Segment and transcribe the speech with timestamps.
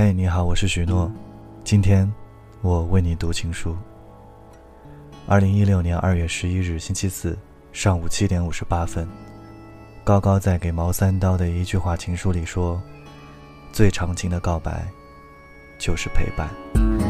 [0.00, 1.12] 嗨你好我是许诺。
[1.62, 2.10] 今天
[2.62, 3.76] 我为你读情书。
[5.26, 7.36] 二零一六年二月十一日星期四
[7.70, 9.06] 上午七点五十八分
[10.02, 12.80] 高高在给毛三刀的一句话情书里说
[13.74, 14.88] 最长情的告白
[15.78, 17.09] 就是陪伴。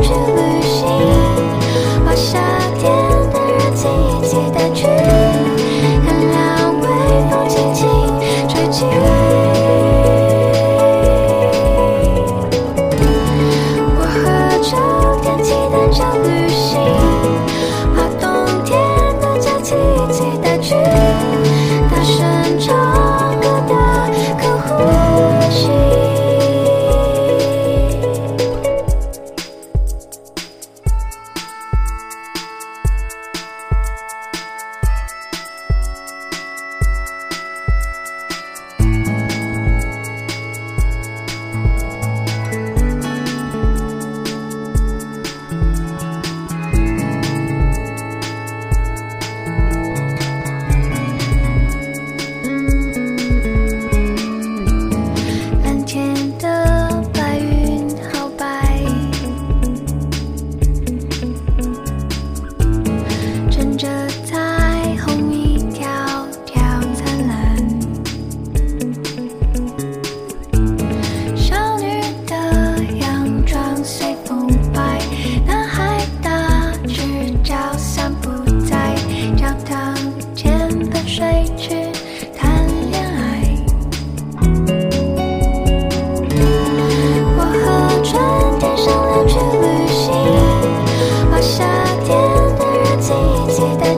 [0.00, 0.86] 去旅行，
[2.04, 2.65] 把下。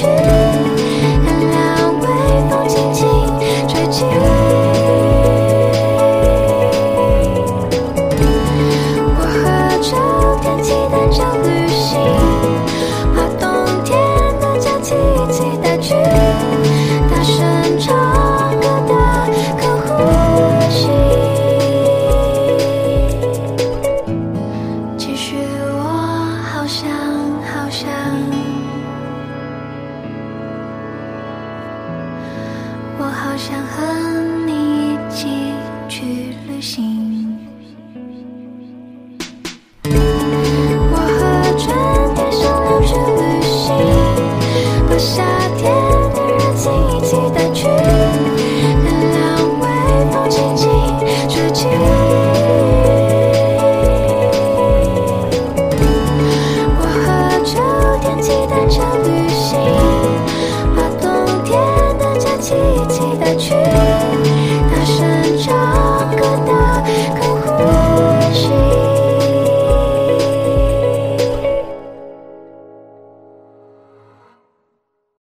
[0.00, 0.29] change.
[33.42, 35.26] 想和你一起
[35.88, 36.04] 去
[36.46, 37.38] 旅行
[40.92, 41.74] 我和春
[42.14, 43.64] 天商量着旅行。
[44.86, 45.24] 把夏
[45.56, 45.72] 天
[46.12, 49.18] 的热情一起带去看那
[49.62, 49.64] 微
[50.12, 50.68] 风轻轻
[51.26, 51.66] 吹起
[56.76, 57.56] 我和秋
[58.02, 59.48] 天骑单车旅行
[60.76, 61.08] 把冬
[61.42, 61.56] 天
[61.98, 62.54] 的假期